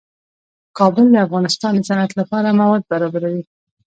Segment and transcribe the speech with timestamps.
[0.77, 3.43] کابل د افغانستان د صنعت لپاره مواد برابروي.